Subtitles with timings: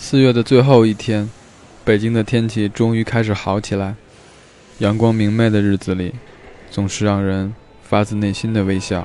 [0.00, 1.28] 四月的最后一天，
[1.84, 3.96] 北京的天气终于开始好起来。
[4.78, 6.14] 阳光明媚的日子里，
[6.70, 7.52] 总是让人
[7.82, 9.04] 发自内心的微笑。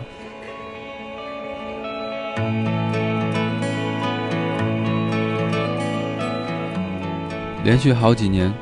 [7.64, 8.54] 连续好几年，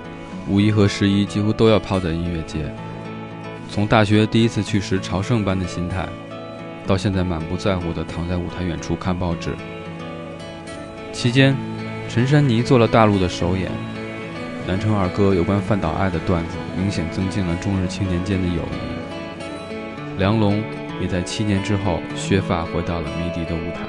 [0.47, 2.73] 五一和十一几乎都要泡在音乐节。
[3.69, 6.08] 从大学第一次去时朝圣般的心态，
[6.88, 9.53] 到现在满不在乎的躺在舞台远处看报纸。
[11.11, 11.56] 期间，
[12.14, 13.72] 陈珊妮做了大陆的首演，
[14.67, 20.20] 南城二哥有关范岛爱的段子明显增进了中日青年间的友谊。
[20.20, 20.62] 梁龙
[21.00, 23.88] 也在七年之后削发回到了迷笛的舞台。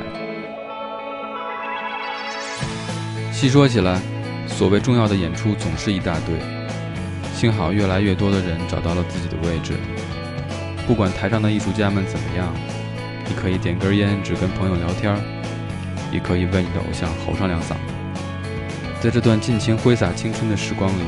[3.32, 4.00] 细说起来，
[4.46, 6.36] 所谓重要的演出总是一大堆，
[7.34, 9.74] 幸好越来越多的人找到了自己的位置。
[10.86, 12.54] 不管台上的艺术家们怎么样，
[13.28, 15.12] 你可以点根烟，只跟朋友聊天
[16.12, 18.01] 也可以为你的偶像吼上两嗓子。
[19.02, 21.02] 在这段尽情挥洒青春的时光里，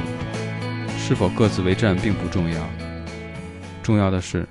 [0.99, 2.59] 是否各自为战并不重要，
[3.85, 4.45] 重要的是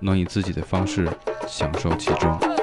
[0.00, 1.06] 能以自己的方式
[1.46, 2.57] 享受其中。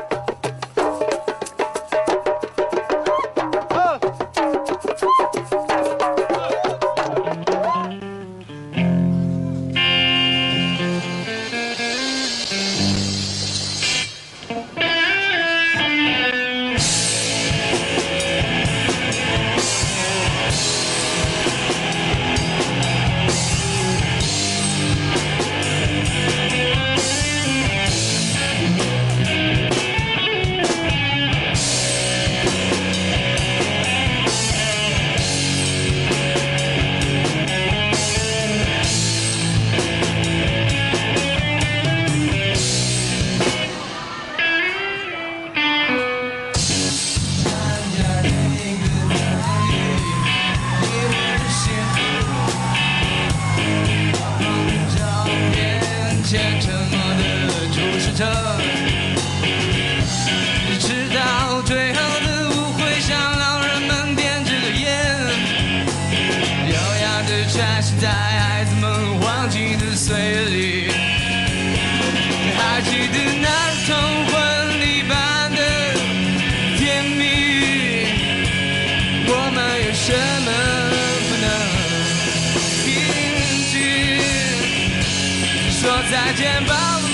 [86.15, 87.04] 再见吧，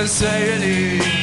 [0.00, 1.19] 在岁月里。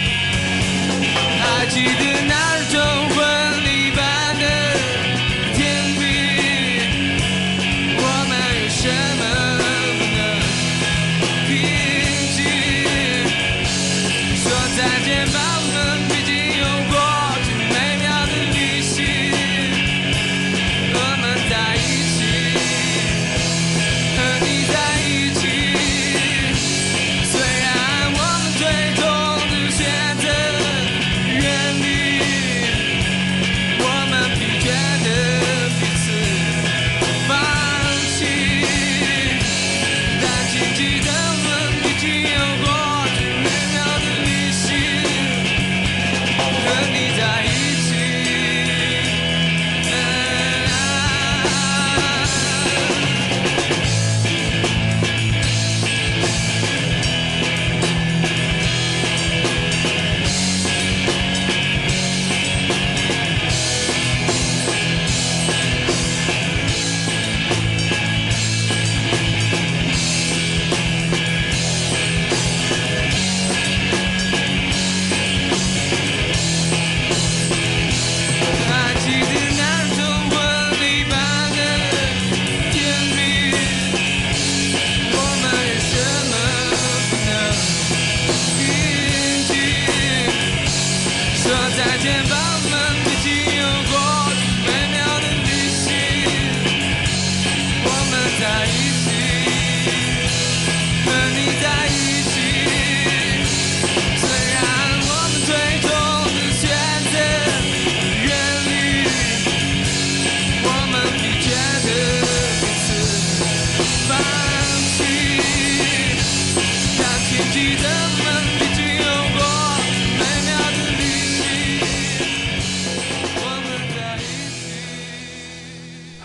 [91.48, 93.07] 说再见吧我们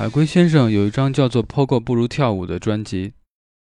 [0.02, 3.12] 海龟先生有一张叫做《Pogo 不如跳舞》的专辑，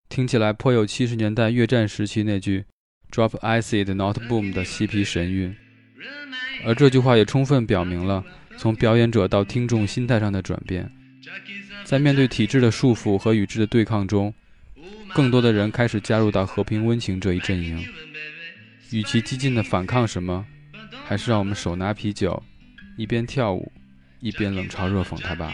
[0.08, 2.64] 听起来颇有七十年代越战时期那句
[3.12, 5.54] “Drop acid, not boom” 的嬉皮神韵。
[6.64, 8.24] 而这句话也充分表明了
[8.58, 10.90] 从表演者到听众心态上的转变。
[11.84, 14.34] 在面对体制的束缚和与之的对抗中，
[15.14, 17.86] 更多的人开始加入到和平温情这一阵营。
[18.92, 20.46] 与其激进的反抗什么，
[21.04, 22.42] 还是让我们手拿啤酒，
[22.96, 23.70] 一边跳舞，
[24.22, 25.54] 一边冷嘲热讽他吧。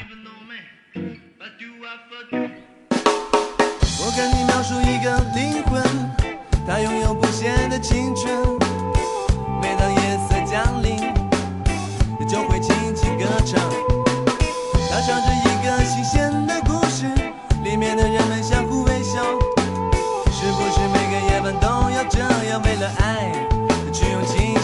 [4.00, 5.84] 我跟你描述一个灵魂，
[6.66, 8.58] 它拥有不谢的青春。
[9.62, 11.14] 每当夜色降临，
[12.20, 13.60] 你就会轻轻歌唱。
[14.90, 17.06] 它唱着一个新鲜的故事，
[17.64, 19.22] 里面的人们相互微笑。
[20.32, 22.20] 是不是每个夜晚都要这
[22.50, 23.32] 样，为了爱
[23.92, 24.57] 去用情？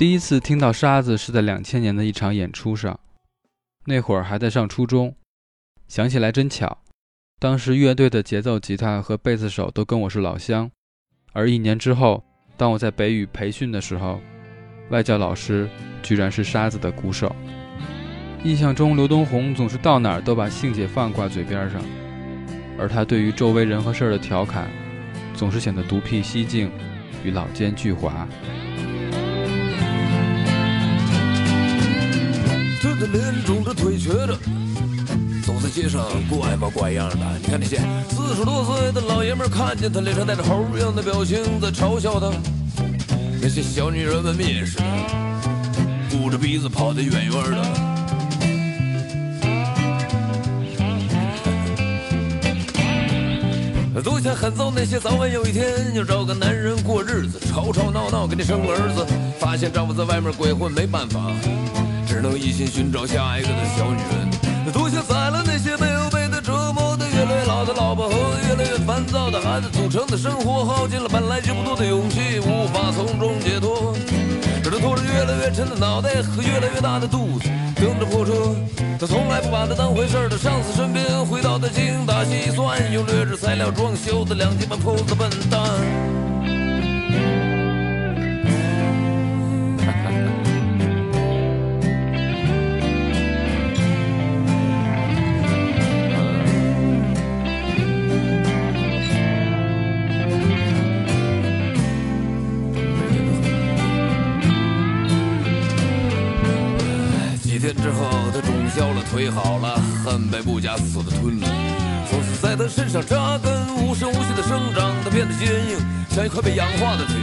[0.00, 2.98] 第一次听到沙子是在两千年的一场演出上，
[3.84, 5.14] 那会儿还在上初中。
[5.88, 6.78] 想起来真巧，
[7.38, 10.70] 当时乐队的节奏吉他和贝斯手都跟我是老乡，
[11.34, 12.24] 而一年之后，
[12.56, 14.18] 当我在北语培训的时候，
[14.88, 15.68] 外教老师
[16.02, 17.36] 居然是沙子的鼓手。
[18.42, 21.78] 印象中，刘东红总是到哪儿都把性解放挂嘴边上，
[22.78, 24.70] 而他对于周围人和事儿的调侃，
[25.34, 26.72] 总是显得独辟蹊径
[27.22, 28.26] 与老奸巨猾。
[32.82, 34.34] 他的脸肿着腿瘸着，
[35.44, 37.16] 走在街上怪模怪样的。
[37.42, 37.76] 你看那些
[38.08, 42.30] 四十多岁的老爷们，看见他脸上带着猴一样的表情，在嘲笑他；
[43.42, 47.90] 那些小女人们蔑视他，捂着鼻子跑得远远的。
[54.02, 59.06] 都想喊走那些早晚有一天要找个男人过日子，吵吵闹闹给你生个儿子，
[59.38, 61.30] 发现丈夫在外面鬼混没办法，
[62.10, 64.72] 只能一心寻找下一个的小女人。
[64.72, 68.16] 多想宰了那些没有被他折磨的越来越老的老婆和
[68.48, 73.94] 越来越烦躁的孩子组成的生活，耗尽了本来就不多的勇气，无法从中解脱。
[74.60, 78.32] 只能拖着越来越沉的脑袋和越来越大的肚子，蹬着破车。
[78.98, 86.19] 他从来不把它当回事儿的上司身边，回到他精打细算，用劣质材料装修的两极半 pose 的笨蛋。
[109.10, 109.74] 腿好了，
[110.04, 111.48] 恨被不假思索的吞了。
[112.08, 113.52] 从此在他身上扎根，
[113.82, 115.78] 无声无息的生长，他变得坚硬，
[116.14, 117.16] 像一块被氧化的铁。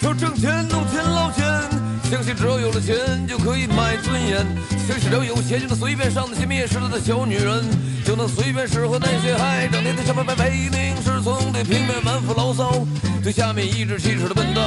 [0.00, 1.44] 要挣钱、弄钱、捞钱，
[2.10, 4.46] 相信只要有了钱就可以买尊严，
[4.88, 7.62] 相信只要有钱就能随便上那些蔑视他的小女人，
[8.02, 12.82] 就能随便使唤那些还整天在上面摆唯命是从、对平面满腹牢骚、
[13.22, 14.64] 对下面颐指气使的笨蛋。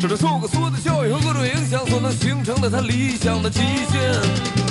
[0.00, 4.67] 这是受过所有的教育和各种影响所能形成的他理想的极限。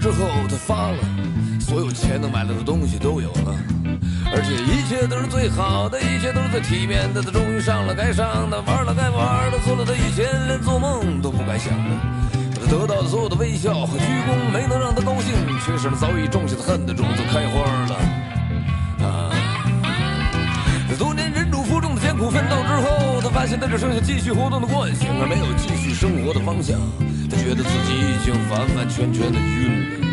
[0.00, 0.98] 之后，他发了，
[1.60, 3.54] 所有钱能买到的东西都有了，
[4.32, 7.20] 而且一切都是最好的，一切都是最体面的。
[7.20, 11.90] 他终于上了该上的，玩了该玩的，做了他以前连做梦都不敢想的。
[12.58, 15.34] 他得到的所有的微笑和鞠躬，没能让他高兴，
[15.66, 19.06] 却使他早已种下的恨的种子开花了。
[19.06, 19.30] 啊！
[20.98, 26.78] 多年忍辱负重的艰苦奋斗之后，他发现他只剩下继续活动的惯性，而没有继续生活的方向。
[27.30, 30.06] 他觉得自己已经完完全全的晕了。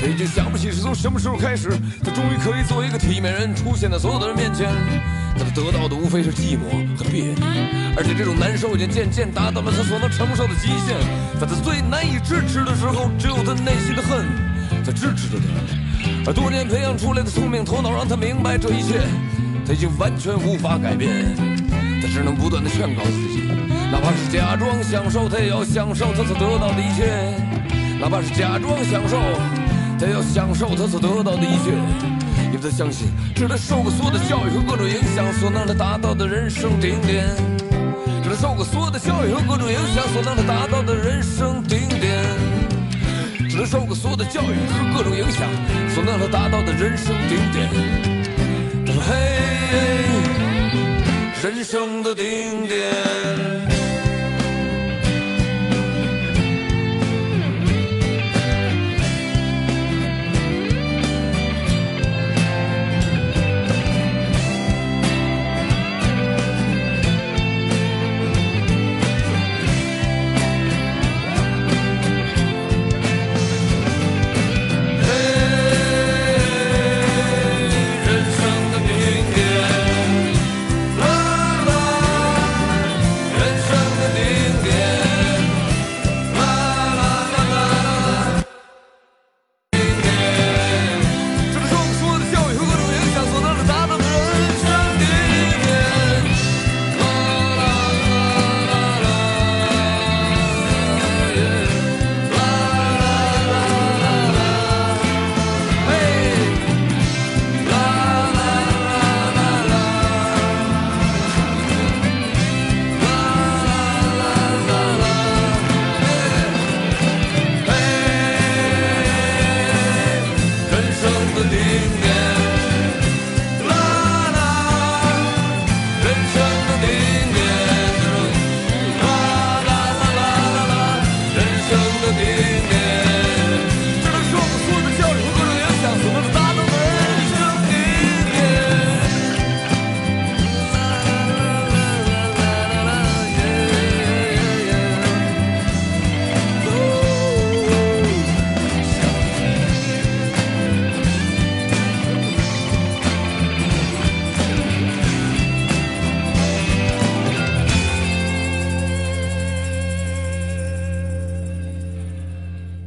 [0.00, 1.70] 他已经想不起是从什么时候开始，
[2.02, 4.68] 他终于可以做一个体面人出现在所有的人面前。
[5.36, 7.42] 但他得到的无非是寂寞和别扭，
[7.96, 10.94] 而且这种难受已经渐渐达到了他所能承受的极限。
[11.40, 14.24] 在他最难以支持的时候，只有他内心的恨
[14.84, 16.30] 在支持着他。
[16.30, 19.00] 而多年培养出来的聪明头脑让他明白这一切，
[19.66, 21.34] 他已经完全无法改变。
[22.00, 23.43] 他只能不断的劝告自己，
[23.94, 27.06] 哪怕是假装享受，他也要享受他所得到的一切；
[28.00, 29.22] 哪怕是假装享受，
[30.00, 31.70] 他也要享受他所得到的一切。
[32.52, 37.24] 因为他相信，这是他受过所有的教育和各种影响所能他达到的人生顶点。
[38.24, 42.20] 这是他受过所有的教育和各种影响所能他达到的人生顶点。
[43.48, 45.48] 只能受过所有的教育和各种影响，
[45.94, 47.70] 所能达到的人生顶点。
[48.84, 49.14] 他说：“嘿，
[51.44, 52.82] 人生的顶点。”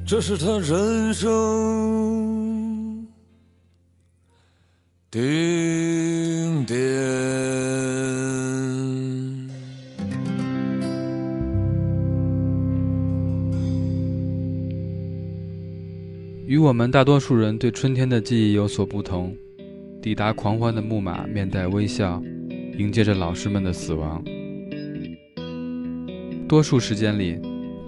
[0.10, 3.06] 这是他人生
[5.12, 6.78] 顶点。
[16.46, 19.36] 与我们大多数人对春天的记忆有所不同，
[20.02, 22.24] 抵达狂欢的木马面带微笑，
[22.78, 24.24] 迎接着老师们的死亡。
[26.48, 27.38] 多数时间里，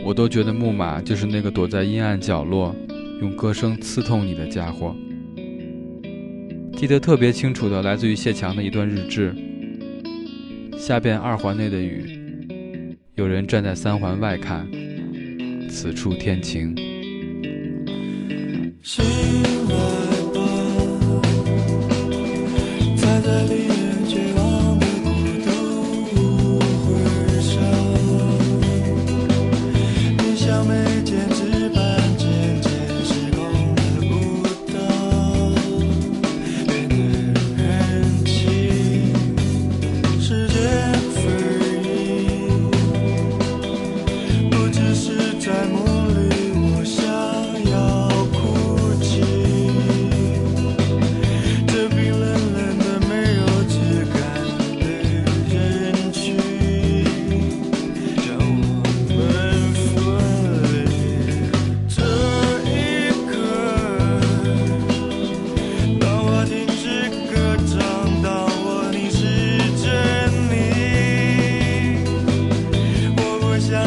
[0.04, 2.76] 我都觉得木马就是那个躲在阴暗角落，
[3.22, 4.96] 用歌声刺痛你的家伙。
[6.76, 9.36] 记得特别清楚的，来自于谢强的一段日志：
[10.78, 14.66] 下边二环内的雨，有人站在三环外看，
[15.70, 16.74] 此处天晴。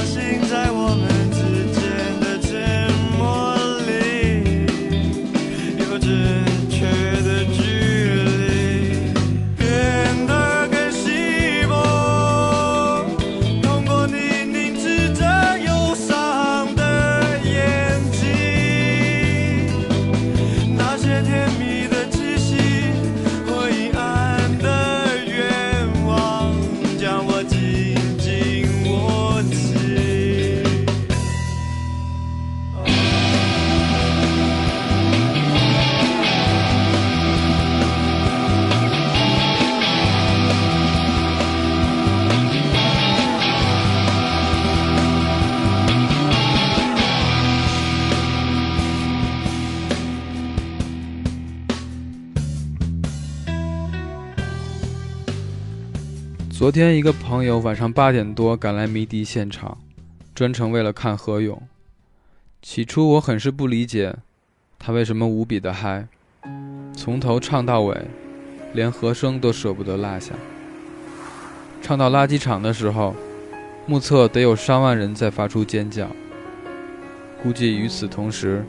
[0.05, 0.42] 我
[56.63, 59.79] 昨天一个朋友晚上八点多赶来迷笛现场，
[60.33, 61.61] 专程为了看何勇。
[62.63, 64.15] 起初我很是不理解，
[64.79, 66.07] 他为什么无比的嗨，
[66.95, 68.07] 从头唱到尾，
[68.75, 70.35] 连和声都舍不得落下。
[71.83, 73.17] 唱到垃圾场的时候，
[73.85, 76.09] 目测得有上万人在发出尖叫。
[77.43, 78.65] 估计与此同时，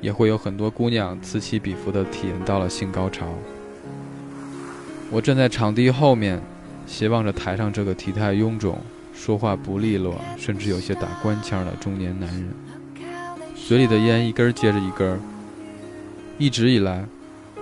[0.00, 3.26] 也会有很多姑娘此起彼伏地体验到了性高潮。
[5.10, 6.40] 我站在场地后面，
[6.86, 8.78] 斜望着台上这个体态臃肿、
[9.14, 12.48] 说话不利落，甚至有些打官腔的中年男人，
[13.54, 15.18] 嘴里的烟一根接着一根。
[16.36, 17.04] 一直以来，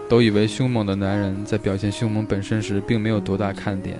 [0.08, 3.98] 都以为凶猛的男人在表现凶猛本身时并没有多大看点，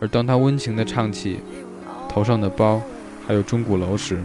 [0.00, 1.40] 而当他温情地唱起
[2.08, 2.80] 头上的包，
[3.26, 4.20] 还有钟鼓楼时，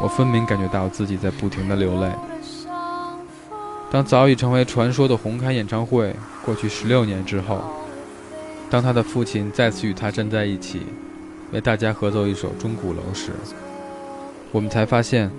[0.00, 2.10] 我分明感觉到自己在不停地流泪。
[3.90, 6.14] 当早已成为传说的红磡演唱会
[6.44, 7.62] 过去十六年之后，
[8.70, 10.82] 当他的父亲再次与他站在一起，
[11.52, 13.30] 为大家合奏一首《钟鼓楼》时，
[14.52, 15.30] 我们才发现，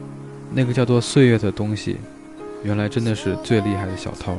[0.51, 1.97] 那个叫做岁月的东西，
[2.63, 4.37] 原来真的是最厉害的小偷。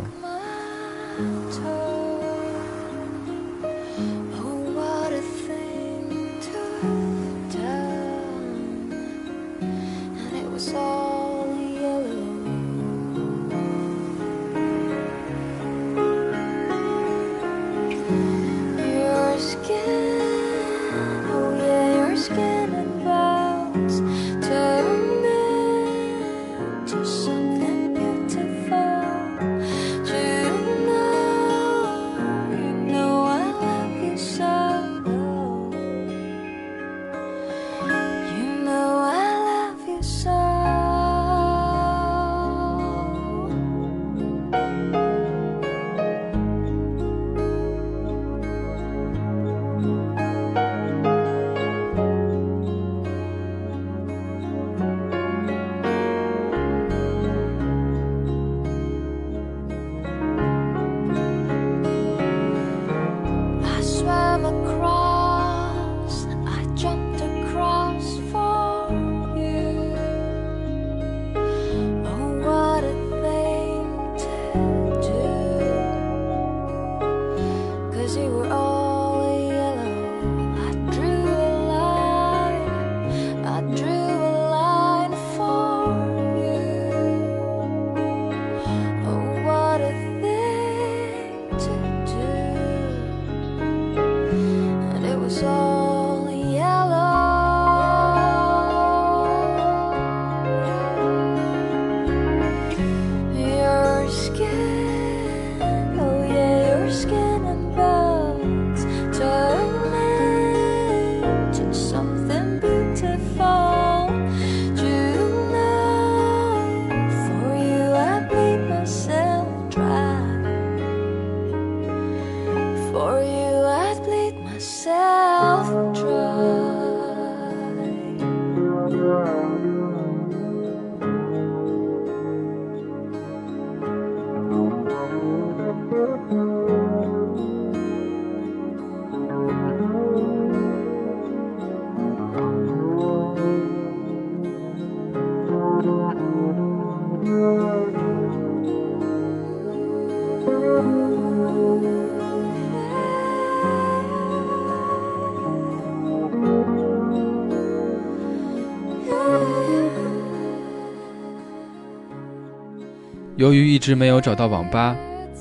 [163.40, 164.94] 由于一直没有找到网吧，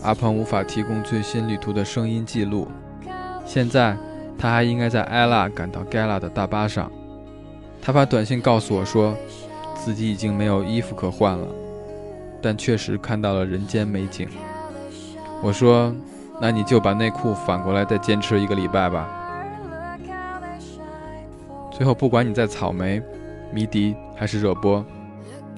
[0.04, 2.66] 阿鹏无法提供最新旅途的声音记录。
[3.46, 3.98] 现在，
[4.38, 6.90] 他还应该在艾拉赶到盖拉的大巴上。
[7.82, 9.14] 他发短信告诉我说，
[9.76, 11.46] 自己已经没有衣服可换了，
[12.42, 14.30] 但确实看到了人间美景。
[15.44, 15.94] 我说，
[16.40, 19.10] 那你就把内裤反过来再坚持一个礼拜吧。
[21.70, 23.02] 最后，不管你在草莓、
[23.52, 24.86] 迷笛还是热播，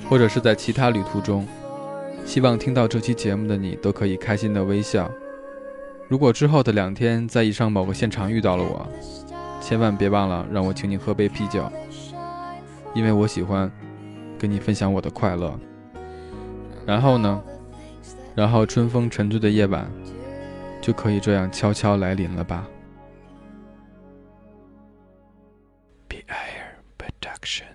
[0.10, 1.46] 或者是在其他旅途中，
[2.26, 5.12] 希望听到这期节目的你都可以开心的微笑。
[6.08, 8.88] 如果之后的两天在以上某个现场遇到了我，
[9.62, 11.70] 千万别忘了让我请你喝杯啤酒。
[12.94, 13.72] 因为我喜欢
[14.40, 15.58] 跟你分享我的快乐。
[16.86, 17.42] 然后呢，
[18.36, 19.90] 然后春风沉醉的夜晚
[20.82, 22.68] 就可以这样悄悄来临了吧。
[26.10, 26.26] beire
[26.98, 27.71] production。